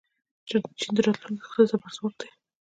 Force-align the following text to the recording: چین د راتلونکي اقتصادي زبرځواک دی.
چین 0.79 0.91
د 0.95 0.97
راتلونکي 1.07 1.43
اقتصادي 1.43 1.69
زبرځواک 1.71 2.13
دی. 2.19 2.29